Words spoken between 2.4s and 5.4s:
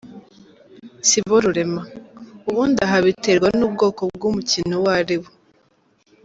Ubundi aha biterwa n’ubwoko bw’umukino uwo ariwo.